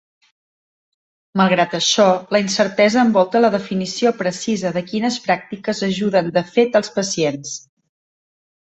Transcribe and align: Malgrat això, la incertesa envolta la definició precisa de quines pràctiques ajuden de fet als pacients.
Malgrat 1.41 1.75
això, 1.79 2.05
la 2.37 2.41
incertesa 2.45 3.03
envolta 3.09 3.43
la 3.45 3.53
definició 3.57 4.15
precisa 4.23 4.75
de 4.79 4.85
quines 4.91 5.23
pràctiques 5.29 5.87
ajuden 5.91 6.37
de 6.41 6.47
fet 6.57 6.83
als 6.83 6.95
pacients. 6.99 7.59